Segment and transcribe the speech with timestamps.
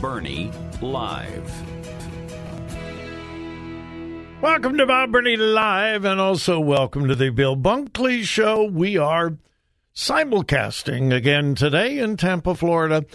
[0.00, 0.50] Burney
[0.82, 1.62] Live.
[4.42, 8.64] Welcome to Bob Burney Live, and also welcome to the Bill Bunkley Show.
[8.64, 9.38] We are
[9.94, 13.06] simulcasting again today in Tampa, Florida,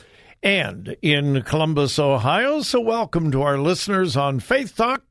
[0.42, 2.62] and in Columbus, Ohio.
[2.62, 5.04] So, welcome to our listeners on Faith Talk,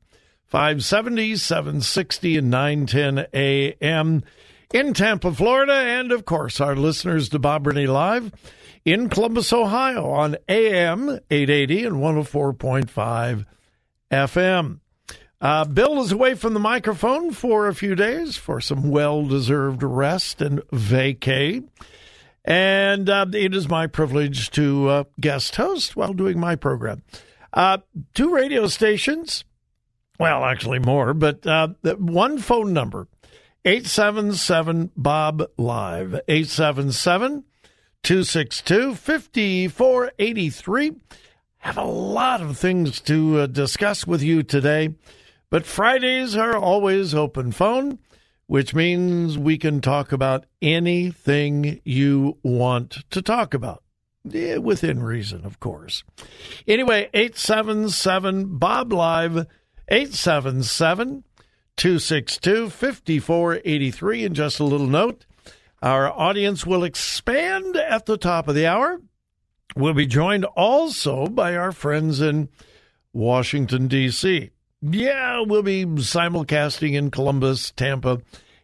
[0.47, 4.23] 570, 760, and 910 a.m.
[4.73, 8.31] in Tampa, Florida, and of course, our listeners to Bob Burney Live
[8.85, 13.45] in Columbus, Ohio on AM 880 and 104.5
[14.11, 14.79] FM.
[15.39, 19.81] Uh, Bill is away from the microphone for a few days for some well deserved
[19.81, 21.67] rest and vacay.
[22.45, 27.03] And uh, it is my privilege to uh, guest host while doing my program.
[27.53, 27.79] Uh,
[28.13, 29.43] two radio stations,
[30.19, 33.07] well, actually more, but uh, one phone number
[33.65, 37.45] 877 Bob Live, 877
[38.03, 40.91] 262 5483.
[41.59, 44.95] Have a lot of things to uh, discuss with you today,
[45.51, 47.99] but Fridays are always open phone,
[48.47, 53.83] which means we can talk about anything you want to talk about.
[54.23, 56.03] Yeah, within reason, of course.
[56.67, 59.47] Anyway, 877 Bob Live,
[59.87, 61.23] 877
[61.77, 64.25] 262 5483.
[64.25, 65.25] And just a little note
[65.81, 69.01] our audience will expand at the top of the hour.
[69.75, 72.49] We'll be joined also by our friends in
[73.13, 74.51] Washington, D.C.
[74.81, 78.21] Yeah, we'll be simulcasting in Columbus, Tampa,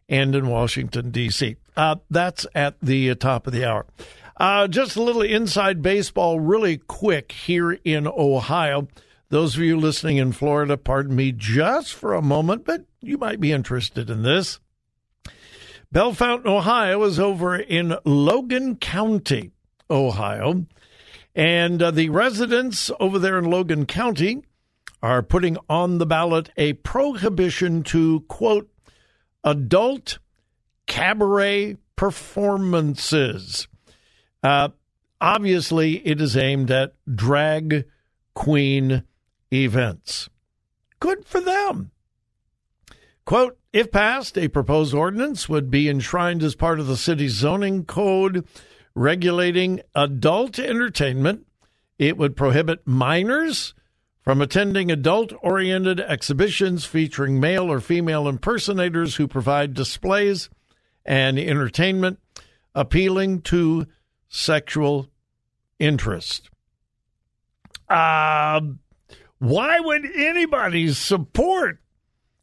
[0.09, 1.55] and in Washington, D.C.
[1.75, 3.85] Uh, that's at the top of the hour.
[4.35, 8.88] Uh, just a little inside baseball, really quick here in Ohio.
[9.29, 13.39] Those of you listening in Florida, pardon me just for a moment, but you might
[13.39, 14.59] be interested in this.
[15.92, 19.52] Bellefontaine, Ohio is over in Logan County,
[19.90, 20.66] Ohio.
[21.34, 24.44] And uh, the residents over there in Logan County
[25.02, 28.70] are putting on the ballot a prohibition to, quote,
[29.44, 30.20] adult
[30.88, 33.68] cabaret performances.
[34.44, 34.70] Uh,
[35.22, 37.86] obviously, it is aimed at drag
[38.34, 39.03] queen
[39.53, 40.30] events.
[41.00, 41.92] Good for them.
[43.28, 47.84] Quote, if passed, a proposed ordinance would be enshrined as part of the city's zoning
[47.84, 48.48] code
[48.96, 51.46] regulating adult entertainment.
[52.00, 53.74] It would prohibit minors
[54.22, 60.50] from attending adult oriented exhibitions featuring male or female impersonators who provide displays
[61.04, 62.20] and entertainment
[62.74, 63.88] appealing to
[64.30, 65.09] sexual
[65.80, 66.50] interest.
[67.90, 68.62] Uh,
[69.40, 71.82] why would anybody support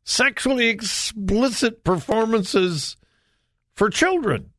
[0.04, 2.97] sexually explicit performances
[3.72, 4.50] for children.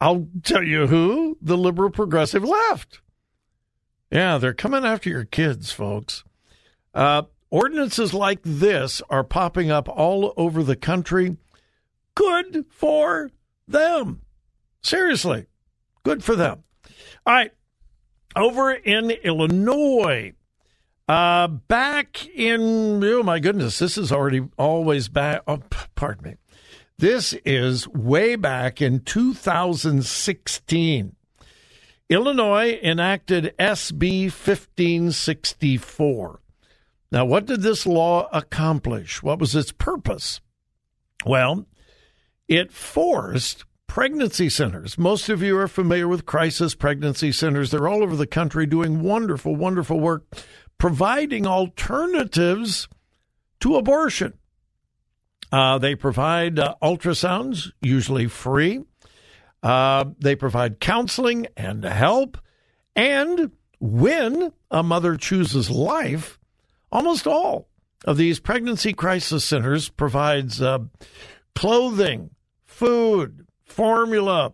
[0.00, 3.00] I'll tell you who the liberal progressive left.
[4.10, 6.24] Yeah, they're coming after your kids, folks.
[6.92, 11.36] Uh, ordinances like this are popping up all over the country.
[12.14, 13.30] Good for
[13.66, 14.20] them.
[14.82, 15.46] Seriously,
[16.02, 16.64] good for them.
[17.26, 17.52] All right.
[18.36, 20.34] Over in Illinois,
[21.08, 25.42] uh, back in, oh my goodness, this is already always back.
[25.46, 25.58] Oh,
[25.94, 26.36] pardon me.
[26.96, 31.14] This is way back in 2016.
[32.08, 36.40] Illinois enacted SB 1564.
[37.10, 39.22] Now, what did this law accomplish?
[39.22, 40.40] What was its purpose?
[41.26, 41.66] Well,
[42.48, 44.98] it forced pregnancy centers.
[44.98, 47.70] Most of you are familiar with crisis pregnancy centers.
[47.70, 50.24] They're all over the country doing wonderful, wonderful work
[50.78, 52.88] providing alternatives
[53.60, 54.34] to abortion.
[55.50, 58.82] Uh, they provide uh, ultrasounds, usually free.
[59.62, 62.36] Uh, they provide counseling and help,
[62.94, 63.50] and
[63.80, 66.38] when a mother chooses life,
[66.92, 67.68] almost all
[68.04, 70.78] of these pregnancy crisis centers provides uh,
[71.54, 72.30] clothing,
[72.64, 74.52] food, formula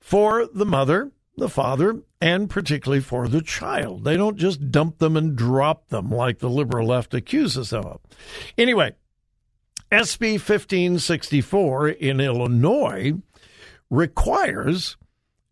[0.00, 4.04] for the mother, the father, and particularly for the child.
[4.04, 8.00] They don't just dump them and drop them like the liberal left accuses them of.
[8.58, 8.94] Anyway,
[9.90, 13.14] SB 1564 in Illinois
[13.88, 14.96] requires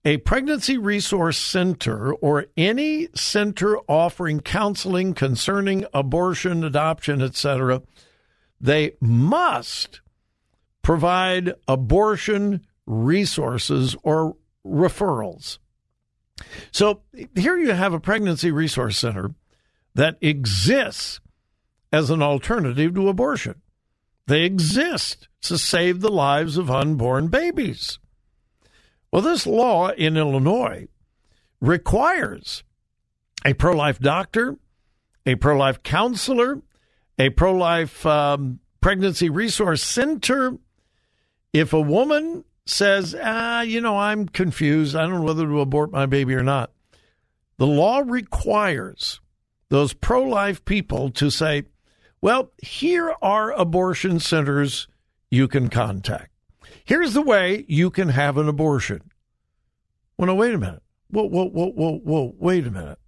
[0.05, 7.83] a pregnancy resource center or any center offering counseling concerning abortion, adoption, etc.
[8.61, 10.01] They must
[10.83, 15.59] provide abortion resources or referrals.
[16.73, 17.03] So
[17.35, 19.35] here you have a pregnancy resource center
[19.95, 21.21] that exists
[21.93, 23.61] as an alternative to abortion.
[24.27, 27.99] They exist to save the lives of unborn babies.
[29.11, 30.89] Well, this law in Illinois
[31.61, 32.63] requires
[33.45, 34.59] a pro life doctor,
[35.25, 36.61] a pro life counselor,
[37.19, 40.59] a pro life um, pregnancy resource center.
[41.53, 45.91] If a woman says, ah, you know, I'm confused, I don't know whether to abort
[45.91, 46.71] my baby or not,
[47.57, 49.21] the law requires
[49.71, 51.65] those pro life people to say,
[52.21, 54.87] well, here are abortion centers
[55.31, 56.31] you can contact.
[56.85, 59.11] Here's the way you can have an abortion.
[60.17, 60.83] Well, no, wait a minute.
[61.11, 62.99] Whoa, whoa, whoa, whoa, whoa, wait a minute.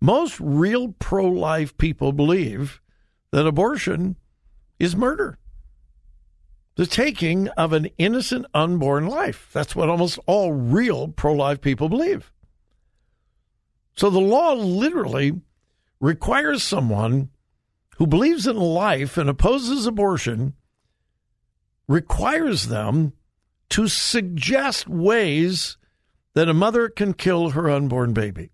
[0.00, 2.80] Most real pro life people believe
[3.32, 4.16] that abortion
[4.78, 5.38] is murder.
[6.76, 9.50] The taking of an innocent unborn life.
[9.52, 12.32] That's what almost all real pro life people believe.
[13.94, 15.40] So the law literally
[16.00, 17.30] requires someone
[17.96, 20.54] who believes in life and opposes abortion
[21.86, 23.12] requires them
[23.68, 25.76] to suggest ways
[26.34, 28.50] that a mother can kill her unborn baby.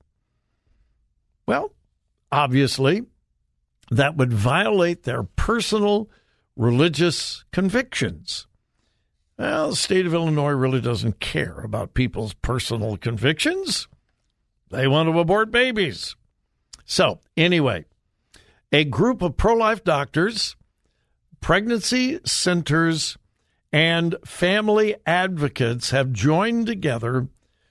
[1.47, 1.73] Well,
[2.31, 3.03] obviously,
[3.91, 6.11] that would violate their personal
[6.59, 8.47] religious convictions.
[9.39, 13.87] Well, the state of Illinois really doesn't care about people's personal convictions.
[14.71, 16.17] They want to abort babies.
[16.85, 17.85] So, anyway,
[18.73, 20.57] a group of pro life doctors,
[21.41, 23.17] pregnancy centers,
[23.73, 27.29] and family advocates have joined together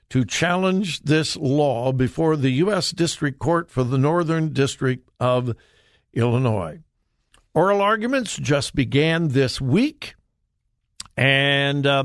[0.10, 2.92] to challenge this law before the U.S.
[2.92, 5.54] District Court for the Northern District of
[6.14, 6.80] Illinois.
[7.58, 10.14] Oral arguments just began this week,
[11.18, 12.04] and uh,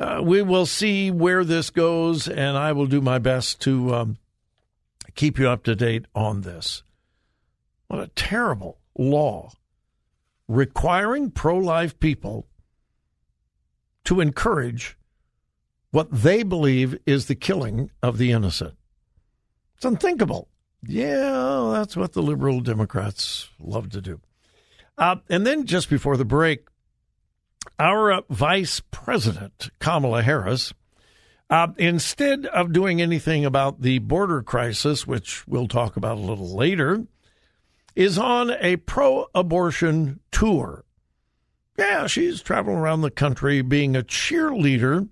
[0.00, 4.16] uh, we will see where this goes, and I will do my best to um,
[5.14, 6.82] keep you up to date on this.
[7.88, 9.52] What a terrible law
[10.48, 12.46] requiring pro life people
[14.04, 14.96] to encourage
[15.90, 18.78] what they believe is the killing of the innocent.
[19.76, 20.48] It's unthinkable.
[20.82, 24.22] Yeah, that's what the liberal Democrats love to do.
[24.98, 26.66] Uh, and then just before the break,
[27.78, 30.72] our uh, vice president, Kamala Harris,
[31.50, 36.56] uh, instead of doing anything about the border crisis, which we'll talk about a little
[36.56, 37.04] later,
[37.94, 40.84] is on a pro abortion tour.
[41.78, 45.08] Yeah, she's traveling around the country being a cheerleader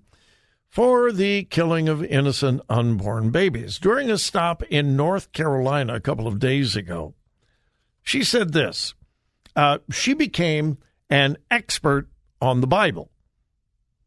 [0.67, 3.79] for the killing of innocent unborn babies.
[3.79, 7.13] During a stop in North Carolina a couple of days ago,
[8.03, 8.93] she said this
[9.55, 10.77] uh, She became
[11.09, 12.09] an expert
[12.41, 13.11] on the Bible.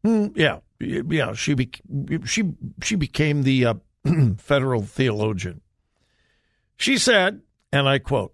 [0.05, 1.71] Mm, yeah, yeah, she, be-
[2.25, 2.43] she,
[2.81, 3.73] she became the uh,
[4.37, 5.61] federal theologian.
[6.77, 7.41] She said,
[7.71, 8.33] and I quote,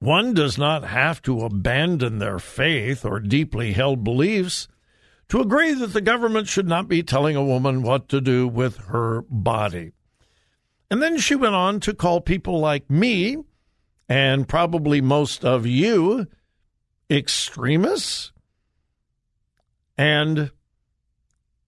[0.00, 4.68] one does not have to abandon their faith or deeply held beliefs
[5.28, 8.76] to agree that the government should not be telling a woman what to do with
[8.86, 9.92] her body.
[10.90, 13.38] And then she went on to call people like me,
[14.08, 16.26] and probably most of you,
[17.10, 18.32] extremists
[19.96, 20.50] and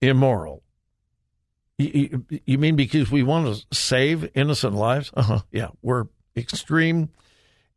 [0.00, 0.62] immoral.
[1.78, 5.10] You, mean because we want to save innocent lives?
[5.14, 5.40] Uh-huh.
[5.50, 6.06] Yeah, we're
[6.36, 7.08] extreme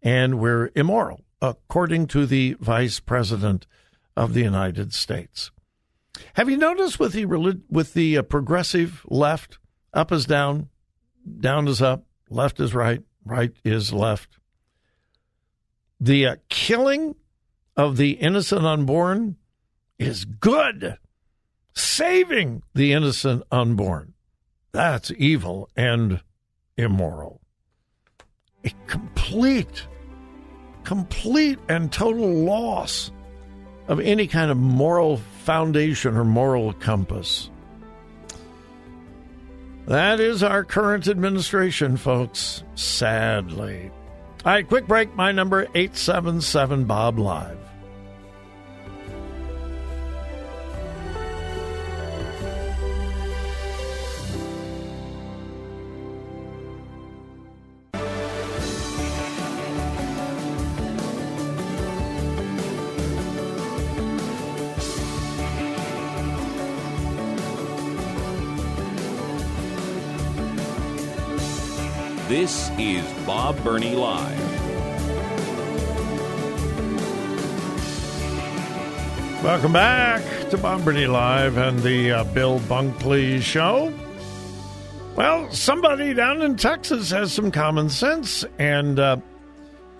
[0.02, 3.66] and we're immoral, according to the Vice President
[4.18, 5.52] of the United States.
[6.34, 7.26] Have you noticed with the
[7.70, 9.58] with the uh, progressive left,
[9.94, 10.70] up is down,
[11.40, 14.38] down is up, left is right, right is left.
[16.04, 17.16] The uh, killing
[17.78, 19.38] of the innocent unborn
[19.98, 20.98] is good.
[21.74, 24.14] Saving the innocent unborn,
[24.74, 26.20] that's evil and
[26.76, 27.40] immoral.
[28.66, 29.88] A complete
[30.84, 33.10] complete and total loss
[33.88, 37.50] of any kind of moral foundation or moral compass.
[39.88, 43.90] That is our current administration, folks, sadly.
[44.46, 45.16] All right, quick break.
[45.16, 47.58] My number 877 Bob Live.
[72.30, 74.40] This is Bob Burney Live.
[79.44, 83.94] Welcome back to Bob Burney Live and the uh, Bill Bunkley Show.
[85.18, 89.18] Well, somebody down in Texas has some common sense, and uh,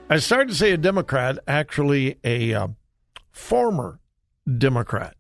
[0.10, 2.68] I started to say a Democrat, actually a uh,
[3.32, 4.00] former
[4.58, 5.18] Democrat.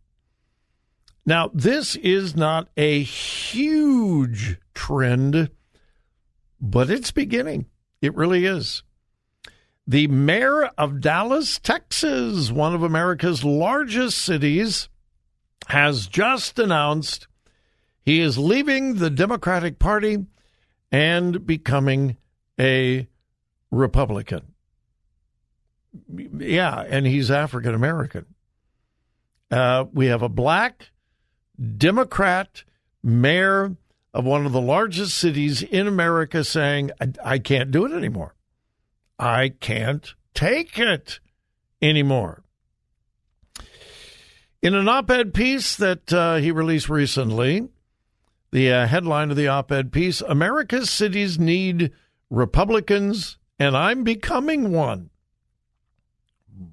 [1.26, 5.50] Now, this is not a huge trend,
[6.64, 7.66] but it's beginning.
[8.02, 8.84] It really is.
[9.86, 14.88] The mayor of Dallas, Texas, one of America's largest cities,
[15.68, 17.28] has just announced
[18.06, 20.26] he is leaving the Democratic Party
[20.90, 22.16] and becoming
[22.58, 23.08] a
[23.70, 24.54] Republican.
[26.16, 28.26] Yeah, and he's African American.
[29.52, 30.92] Uh, we have a black
[31.78, 32.64] Democrat
[33.04, 33.76] mayor
[34.14, 38.36] of one of the largest cities in America saying, I, I can't do it anymore.
[39.18, 41.20] I can't take it
[41.82, 42.44] anymore.
[44.62, 47.68] In an op ed piece that uh, he released recently,
[48.52, 51.92] the uh, headline of the op ed piece America's cities need
[52.30, 55.10] Republicans, and I'm becoming one.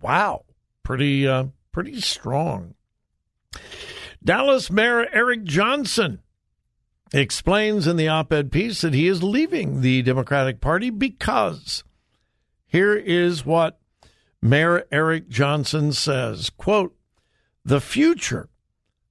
[0.01, 0.45] Wow.
[0.83, 2.75] Pretty, uh, pretty strong.
[4.23, 6.21] Dallas Mayor Eric Johnson
[7.13, 11.83] explains in the op ed piece that he is leaving the Democratic Party because
[12.67, 13.81] here is what
[14.41, 16.97] Mayor Eric Johnson says quote,
[17.65, 18.49] The future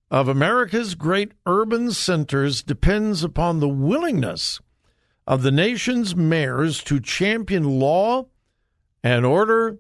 [0.09, 4.61] of America's great urban centers depends upon the willingness
[5.27, 8.25] of the nation's mayors to champion law
[9.03, 9.77] and order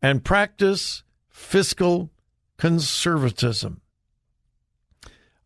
[0.00, 2.10] and practice fiscal
[2.56, 3.81] conservatism.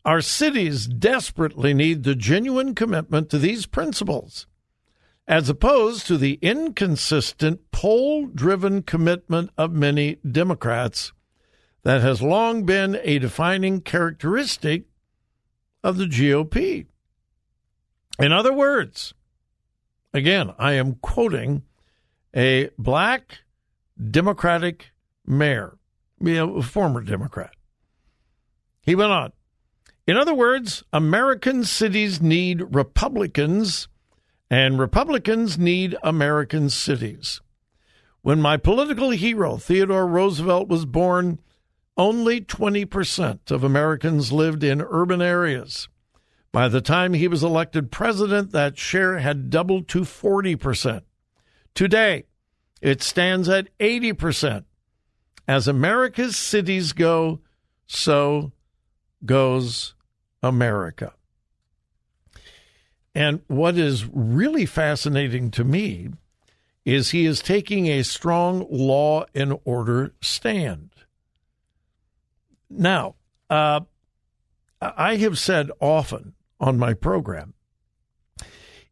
[0.07, 4.47] Our cities desperately need the genuine commitment to these principles
[5.27, 11.11] as opposed to the inconsistent poll driven commitment of many Democrats
[11.83, 14.85] that has long been a defining characteristic
[15.83, 16.85] of the GOP.
[18.17, 19.13] In other words,
[20.13, 21.63] again, I am quoting
[22.33, 23.39] a black
[24.09, 24.91] Democratic
[25.25, 25.77] mayor,
[26.25, 27.53] a former Democrat.
[28.79, 29.33] He went on.
[30.07, 33.89] In other words, American cities need Republicans
[34.49, 37.41] and Republicans need American cities.
[38.21, 41.39] When my political hero, Theodore Roosevelt, was born,
[41.97, 45.89] only 20% of Americans lived in urban areas.
[46.53, 51.01] By the time he was elected president, that share had doubled to 40%.
[51.73, 52.23] Today,
[52.81, 54.63] it stands at 80%.
[55.49, 57.41] As America's cities go,
[57.87, 58.53] so
[59.25, 59.95] goes
[60.47, 61.13] America.
[63.13, 66.09] And what is really fascinating to me
[66.85, 70.91] is he is taking a strong law and order stand.
[72.69, 73.15] Now,
[73.49, 73.81] uh,
[74.81, 77.53] I have said often on my program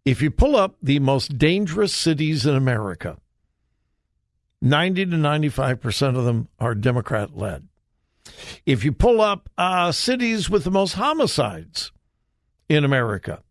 [0.05, 3.17] if you pull up the most dangerous cities in America,
[4.61, 7.67] 90 to 95% of them are Democrat led.
[8.65, 11.91] If you pull up uh, cities with the most homicides
[12.67, 13.43] in America,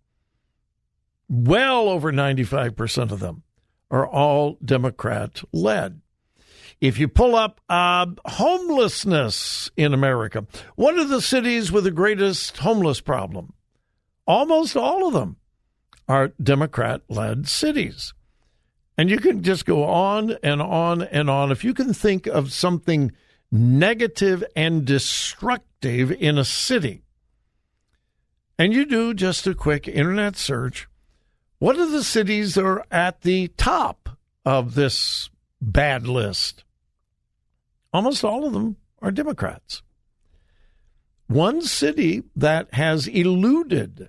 [1.28, 3.42] well over 95% of them
[3.90, 6.00] are all Democrat led.
[6.80, 12.58] If you pull up uh, homelessness in America, what are the cities with the greatest
[12.58, 13.54] homeless problem?
[14.26, 15.36] Almost all of them
[16.08, 18.12] are Democrat led cities.
[18.96, 21.50] And you can just go on and on and on.
[21.50, 23.12] If you can think of something
[23.54, 27.04] negative and destructive in a city,
[28.58, 30.88] and you do just a quick internet search,
[31.60, 35.30] what are the cities that are at the top of this
[35.60, 36.64] bad list?
[37.92, 39.82] Almost all of them are Democrats.
[41.28, 44.08] One city that has eluded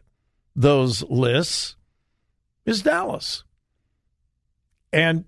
[0.55, 1.75] those lists
[2.65, 3.43] is Dallas.
[4.91, 5.25] And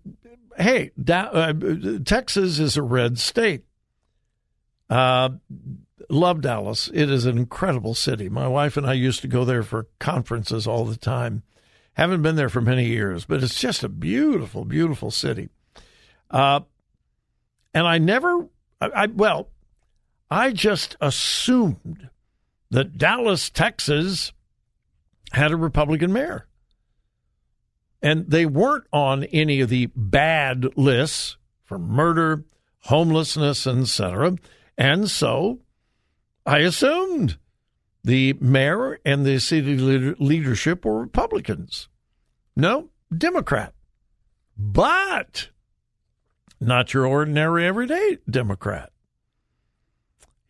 [0.58, 1.54] hey, da- uh,
[2.04, 3.67] Texas is a red state.
[4.90, 5.30] Uh,
[6.10, 6.90] love Dallas.
[6.94, 8.30] It is an incredible city.
[8.30, 11.44] My wife and I used to go there for conferences all the time.
[11.94, 15.50] Haven't been there for many years, but it's just a beautiful, beautiful city.
[16.30, 16.62] Uh,
[17.74, 18.48] and I never,
[18.80, 19.50] I, I well,
[20.30, 22.10] I just assumed
[22.70, 24.34] that Dallas, Texas,
[25.32, 26.48] had a Republican mayor.
[28.02, 32.44] And they weren't on any of the bad lists for murder,
[32.82, 34.36] homelessness, etc.
[34.78, 35.60] And so
[36.46, 37.38] I assumed
[38.04, 41.90] the mayor and the city leadership were Republicans.
[42.56, 43.74] No, Democrat.
[44.58, 45.50] But
[46.60, 48.92] not your ordinary everyday Democrat.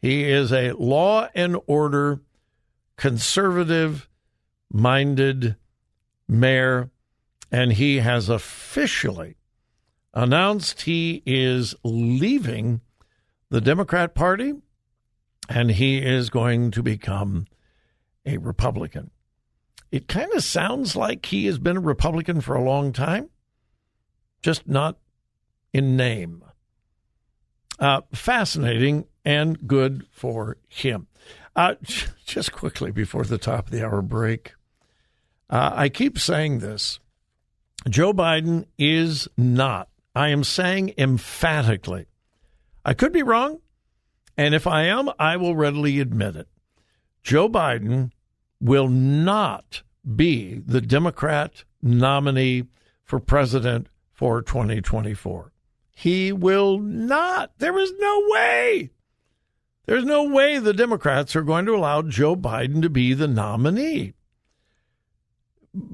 [0.01, 2.21] He is a law and order,
[2.95, 4.07] conservative
[4.71, 5.55] minded
[6.27, 6.91] mayor,
[7.51, 9.35] and he has officially
[10.13, 12.81] announced he is leaving
[13.49, 14.53] the Democrat Party
[15.49, 17.47] and he is going to become
[18.25, 19.11] a Republican.
[19.91, 23.29] It kind of sounds like he has been a Republican for a long time,
[24.41, 24.97] just not
[25.73, 26.43] in name.
[27.79, 31.07] Uh, fascinating and good for him.
[31.55, 31.75] Uh,
[32.25, 34.53] just quickly before the top of the hour break,
[35.49, 36.99] uh, I keep saying this
[37.87, 42.07] Joe Biden is not, I am saying emphatically,
[42.87, 43.59] I could be wrong.
[44.37, 46.47] And if I am, I will readily admit it.
[47.21, 48.11] Joe Biden
[48.61, 49.83] will not
[50.15, 52.63] be the Democrat nominee
[53.03, 55.51] for president for 2024.
[55.91, 57.51] He will not.
[57.57, 58.91] There is no way.
[59.85, 64.13] There's no way the Democrats are going to allow Joe Biden to be the nominee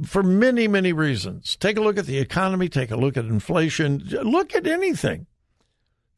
[0.06, 1.56] for many, many reasons.
[1.56, 5.26] Take a look at the economy, take a look at inflation, look at anything.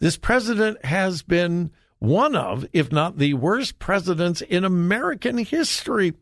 [0.06, 6.14] This president has been one of, if not the worst presidents in American history.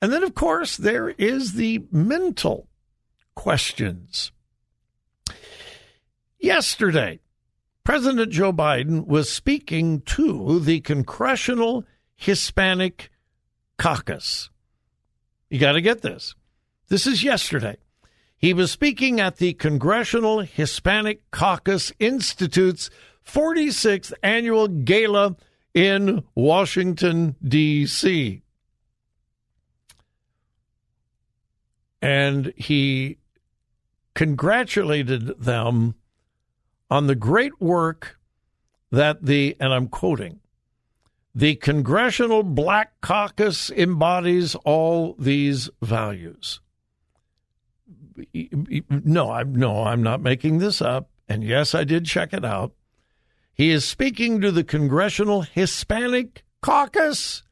[0.00, 2.68] And then, of course, there is the mental
[3.34, 4.32] questions.
[6.38, 7.20] Yesterday,
[7.84, 11.84] President Joe Biden was speaking to the Congressional
[12.16, 13.10] Hispanic
[13.76, 14.48] Caucus.
[15.50, 16.34] You got to get this.
[16.88, 17.76] This is yesterday.
[18.40, 22.88] He was speaking at the Congressional Hispanic Caucus Institute's
[23.22, 25.36] 46th annual gala
[25.74, 28.40] in Washington, D.C.
[32.00, 33.18] And he
[34.14, 35.94] congratulated them
[36.90, 38.18] on the great work
[38.90, 40.40] that the, and I'm quoting,
[41.34, 46.60] the Congressional Black Caucus embodies all these values
[48.88, 51.10] no, I'm no, I'm not making this up.
[51.28, 52.72] And yes, I did check it out.
[53.52, 57.42] He is speaking to the Congressional Hispanic Caucus,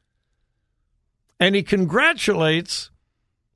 [1.39, 2.89] and he congratulates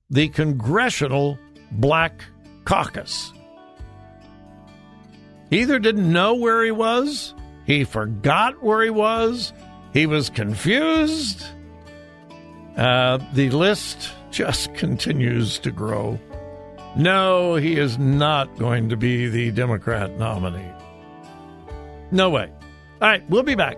[0.09, 1.39] the Congressional
[1.71, 2.23] Black
[2.65, 3.33] Caucus.
[5.49, 7.33] He either didn't know where he was,
[7.65, 9.53] he forgot where he was,
[9.93, 11.45] he was confused.
[12.77, 16.19] Uh, the list just continues to grow.
[16.95, 20.71] No, he is not going to be the Democrat nominee.
[22.11, 22.51] No way.
[23.01, 23.77] All right, we'll be back.